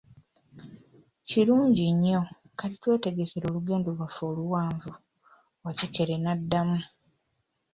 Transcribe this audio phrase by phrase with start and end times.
[1.27, 2.21] Kirungi nnyo,
[2.59, 4.91] kati twetegekere olugendo Iwaffe oluwanvu,
[5.63, 6.79] Wakikere n'addamu.